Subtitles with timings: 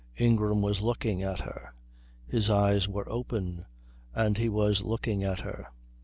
[0.17, 1.75] Ingram was looking at her.
[2.25, 3.67] His eyes were open,
[4.15, 5.67] and he was looking at her.